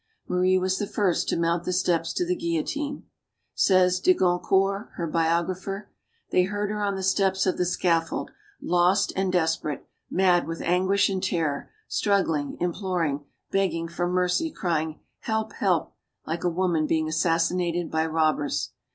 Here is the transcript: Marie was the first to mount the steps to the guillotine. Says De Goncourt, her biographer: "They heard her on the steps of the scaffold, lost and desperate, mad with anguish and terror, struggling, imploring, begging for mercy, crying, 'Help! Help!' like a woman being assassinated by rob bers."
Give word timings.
Marie 0.27 0.57
was 0.57 0.79
the 0.79 0.87
first 0.87 1.29
to 1.29 1.37
mount 1.37 1.63
the 1.63 1.71
steps 1.71 2.11
to 2.11 2.25
the 2.25 2.35
guillotine. 2.35 3.03
Says 3.53 3.99
De 3.99 4.15
Goncourt, 4.15 4.89
her 4.95 5.05
biographer: 5.05 5.91
"They 6.31 6.41
heard 6.41 6.71
her 6.71 6.81
on 6.81 6.95
the 6.95 7.03
steps 7.03 7.45
of 7.45 7.59
the 7.59 7.67
scaffold, 7.67 8.31
lost 8.59 9.13
and 9.15 9.31
desperate, 9.31 9.85
mad 10.09 10.47
with 10.47 10.59
anguish 10.63 11.07
and 11.07 11.21
terror, 11.21 11.69
struggling, 11.87 12.57
imploring, 12.59 13.25
begging 13.51 13.87
for 13.87 14.07
mercy, 14.07 14.49
crying, 14.49 14.99
'Help! 15.19 15.53
Help!' 15.53 15.93
like 16.25 16.43
a 16.43 16.49
woman 16.49 16.87
being 16.87 17.07
assassinated 17.07 17.91
by 17.91 18.03
rob 18.07 18.37
bers." 18.37 18.71